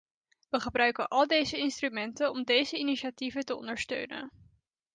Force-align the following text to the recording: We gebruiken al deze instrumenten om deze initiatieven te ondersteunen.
We 0.49 0.59
gebruiken 0.59 1.07
al 1.07 1.27
deze 1.27 1.57
instrumenten 1.57 2.29
om 2.31 2.43
deze 2.43 2.77
initiatieven 2.77 3.45
te 3.45 3.55
ondersteunen. 3.55 4.31